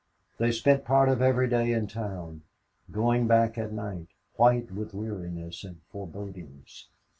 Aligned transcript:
They 0.39 0.51
spent 0.51 0.83
part 0.83 1.09
of 1.09 1.21
every 1.21 1.47
day 1.47 1.71
in 1.73 1.85
town, 1.85 2.41
going 2.89 3.27
back 3.27 3.55
at 3.59 3.71
night, 3.71 4.07
white 4.35 4.71
with 4.71 4.95
weariness 4.95 5.63
and 5.63 5.79
forebodings. 5.91 6.87